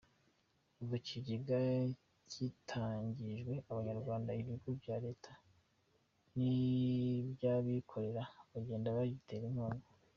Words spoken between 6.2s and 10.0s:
n’iby’abikorera bagenda bagitera inkunga.